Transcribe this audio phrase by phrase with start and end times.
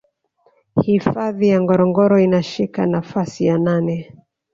[0.81, 4.13] Hifadhi ya Ngorongoro inashika nafasi ya nane